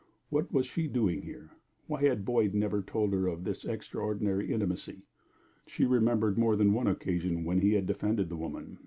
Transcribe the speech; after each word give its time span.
What 0.31 0.51
was 0.51 0.65
she 0.65 0.87
doing 0.87 1.21
here? 1.21 1.51
Why 1.85 2.01
had 2.05 2.25
Boyd 2.25 2.55
never 2.55 2.81
told 2.81 3.13
her 3.13 3.27
of 3.27 3.43
this 3.43 3.65
extraordinary 3.65 4.51
intimacy? 4.51 5.03
She 5.67 5.85
remembered 5.85 6.39
more 6.39 6.55
than 6.55 6.73
one 6.73 6.87
occasion 6.87 7.43
when 7.43 7.61
he 7.61 7.73
had 7.73 7.85
defended 7.85 8.27
the 8.27 8.35
woman. 8.35 8.79